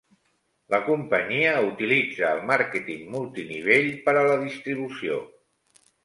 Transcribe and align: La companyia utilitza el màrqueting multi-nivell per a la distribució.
La 0.73 0.77
companyia 0.85 1.49
utilitza 1.65 2.31
el 2.37 2.41
màrqueting 2.51 3.03
multi-nivell 3.15 3.89
per 4.07 4.15
a 4.15 4.25
la 4.29 4.39
distribució. 4.47 5.19